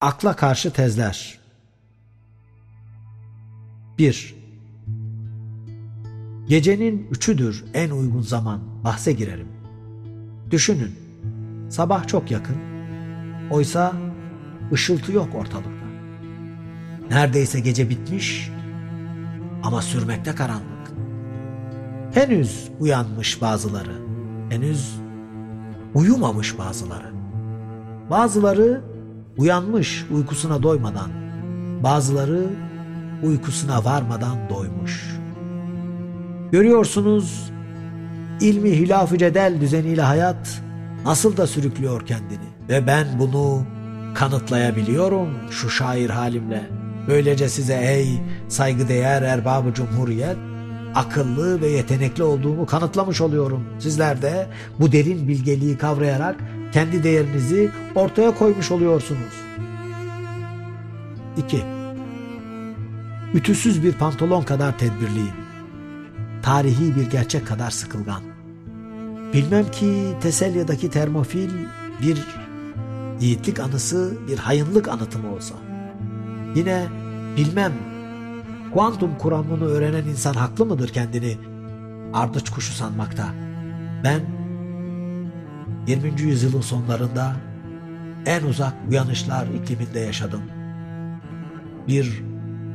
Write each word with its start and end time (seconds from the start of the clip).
Akla 0.00 0.36
karşı 0.36 0.72
tezler 0.72 1.38
1. 3.98 4.34
Gecenin 6.48 7.08
üçüdür 7.10 7.64
en 7.74 7.90
uygun 7.90 8.20
zaman 8.20 8.60
bahse 8.84 9.12
girerim. 9.12 9.48
Düşünün, 10.50 10.98
sabah 11.70 12.06
çok 12.06 12.30
yakın, 12.30 12.56
oysa 13.50 13.92
ışıltı 14.72 15.12
yok 15.12 15.34
ortalıkta. 15.34 15.86
Neredeyse 17.10 17.60
gece 17.60 17.90
bitmiş 17.90 18.50
ama 19.62 19.82
sürmekte 19.82 20.34
karanlık. 20.34 20.92
Henüz 22.14 22.68
uyanmış 22.80 23.42
bazıları, 23.42 24.02
henüz 24.50 25.00
uyumamış 25.94 26.58
bazıları. 26.58 27.12
Bazıları 28.10 28.95
uyanmış 29.38 30.04
uykusuna 30.10 30.62
doymadan, 30.62 31.10
bazıları 31.82 32.46
uykusuna 33.22 33.84
varmadan 33.84 34.48
doymuş. 34.50 35.16
Görüyorsunuz 36.52 37.52
ilmi 38.40 38.70
hilaf-ı 38.70 39.18
cedel 39.18 39.60
düzeniyle 39.60 40.02
hayat 40.02 40.62
nasıl 41.04 41.36
da 41.36 41.46
sürüklüyor 41.46 42.06
kendini. 42.06 42.48
Ve 42.68 42.86
ben 42.86 43.06
bunu 43.18 43.62
kanıtlayabiliyorum 44.14 45.28
şu 45.50 45.70
şair 45.70 46.10
halimle. 46.10 46.62
Böylece 47.08 47.48
size 47.48 47.74
ey 47.74 48.20
saygıdeğer 48.48 49.22
erbabı 49.22 49.74
cumhuriyet 49.74 50.36
akıllı 50.96 51.60
ve 51.60 51.66
yetenekli 51.66 52.22
olduğumu 52.22 52.66
kanıtlamış 52.66 53.20
oluyorum. 53.20 53.64
Sizler 53.78 54.22
de 54.22 54.46
bu 54.80 54.92
derin 54.92 55.28
bilgeliği 55.28 55.78
kavrayarak 55.78 56.36
kendi 56.72 57.02
değerinizi 57.02 57.70
ortaya 57.94 58.34
koymuş 58.34 58.70
oluyorsunuz. 58.70 59.32
2. 61.36 61.62
Ütüsüz 63.34 63.84
bir 63.84 63.92
pantolon 63.92 64.42
kadar 64.42 64.78
tedbirliyim. 64.78 65.34
Tarihi 66.42 66.96
bir 66.96 67.10
gerçek 67.10 67.46
kadar 67.46 67.70
sıkılgan. 67.70 68.22
Bilmem 69.32 69.70
ki 69.70 70.14
Teselya'daki 70.20 70.90
termofil 70.90 71.50
bir 72.02 72.18
yiğitlik 73.20 73.60
anısı, 73.60 74.14
bir 74.28 74.38
hayınlık 74.38 74.88
anıtı 74.88 75.18
mı 75.18 75.34
olsa. 75.34 75.54
Yine 76.54 76.86
bilmem 77.36 77.72
kuantum 78.74 79.18
kuramını 79.18 79.64
öğrenen 79.64 80.04
insan 80.04 80.34
haklı 80.34 80.66
mıdır 80.66 80.88
kendini 80.88 81.36
ardıç 82.14 82.50
kuşu 82.50 82.72
sanmakta? 82.72 83.26
Ben 84.04 84.20
20. 85.86 86.20
yüzyılın 86.20 86.60
sonlarında 86.60 87.36
en 88.26 88.42
uzak 88.42 88.74
uyanışlar 88.90 89.46
ikliminde 89.46 90.00
yaşadım. 90.00 90.42
Bir 91.88 92.22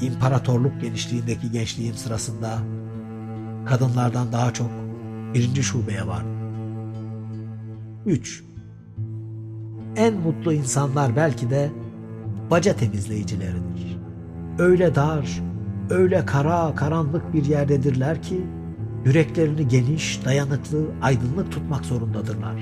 imparatorluk 0.00 0.80
genişliğindeki 0.80 1.50
gençliğim 1.50 1.94
sırasında 1.94 2.58
kadınlardan 3.66 4.32
daha 4.32 4.52
çok 4.52 4.70
birinci 5.34 5.62
şubeye 5.62 6.06
vardım. 6.06 6.40
3. 8.06 8.44
En 9.96 10.14
mutlu 10.14 10.52
insanlar 10.52 11.16
belki 11.16 11.50
de 11.50 11.70
baca 12.50 12.76
temizleyicileridir. 12.76 13.98
Öyle 14.58 14.94
dar, 14.94 15.40
öyle 15.90 16.26
kara, 16.26 16.74
karanlık 16.74 17.34
bir 17.34 17.44
yerdedirler 17.44 18.22
ki 18.22 18.46
yüreklerini 19.04 19.68
geniş, 19.68 20.24
dayanıklı, 20.24 20.86
aydınlık 21.02 21.52
tutmak 21.52 21.84
zorundadırlar. 21.84 22.56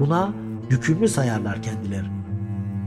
Buna 0.00 0.34
yükümlü 0.70 1.08
sayarlar 1.08 1.62
kendileri. 1.62 2.06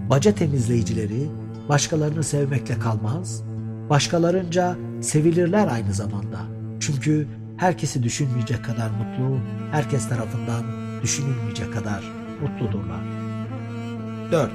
Baca 0.10 0.36
temizleyicileri 0.36 1.30
başkalarını 1.70 2.24
sevmekle 2.24 2.80
kalmaz, 2.80 3.44
başkalarınca 3.90 4.76
sevilirler 5.02 5.68
aynı 5.68 5.94
zamanda. 5.94 6.40
Çünkü 6.80 7.28
herkesi 7.58 8.04
düşünmeyecek 8.04 8.66
kadar 8.66 8.90
mutlu, 8.90 9.40
herkes 9.72 10.10
tarafından 10.10 10.64
düşünülmeyecek 11.04 11.74
kadar 11.74 12.04
mutludurlar. 12.42 13.02
4. 14.32 14.52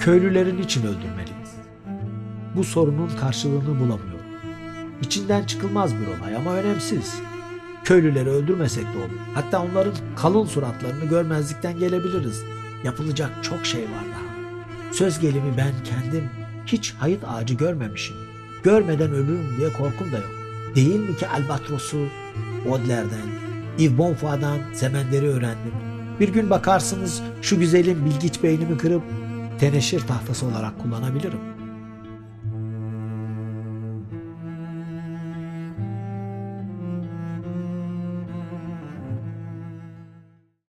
Köylülerin 0.00 0.62
için 0.62 0.82
öldürmeliyiz. 0.82 1.37
Bu 2.56 2.64
sorunun 2.64 3.10
karşılığını 3.20 3.80
bulamıyorum. 3.80 4.18
İçinden 5.02 5.44
çıkılmaz 5.44 5.94
bir 5.94 6.06
olay 6.06 6.36
ama 6.36 6.54
önemsiz. 6.54 7.14
Köylüleri 7.84 8.28
öldürmesek 8.28 8.84
de 8.84 8.98
olur. 8.98 9.18
Hatta 9.34 9.62
onların 9.62 9.94
kalın 10.16 10.46
suratlarını 10.46 11.04
görmezlikten 11.04 11.78
gelebiliriz. 11.78 12.42
Yapılacak 12.84 13.30
çok 13.42 13.66
şey 13.66 13.82
var 13.82 14.04
daha. 14.12 14.28
Söz 14.92 15.20
gelimi 15.20 15.56
ben 15.56 15.72
kendim 15.84 16.24
hiç 16.66 16.94
hayıt 16.94 17.24
ağacı 17.28 17.54
görmemişim. 17.54 18.16
Görmeden 18.62 19.10
ölürüm 19.10 19.56
diye 19.58 19.72
korkum 19.72 20.12
da 20.12 20.16
yok. 20.16 20.30
Değil 20.74 21.00
mi 21.00 21.16
ki 21.16 21.28
Albatros'u 21.28 22.06
Baudelaire'den, 22.68 23.28
Yves 23.78 23.98
Bonfoy'dan 23.98 24.58
Zemender'i 24.74 25.26
öğrendim. 25.26 25.72
Bir 26.20 26.28
gün 26.28 26.50
bakarsınız 26.50 27.22
şu 27.42 27.58
güzelim 27.58 28.04
bilgiç 28.04 28.42
beynimi 28.42 28.78
kırıp 28.78 29.02
teneşir 29.60 30.00
tahtası 30.00 30.46
olarak 30.46 30.78
kullanabilirim. 30.78 31.57